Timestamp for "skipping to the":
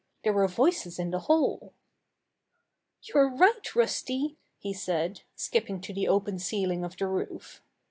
5.35-6.07